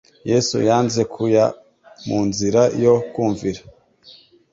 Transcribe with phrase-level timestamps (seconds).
[0.29, 1.45] Yesu yanze kuya
[2.07, 3.61] mu nzira yo kumvira.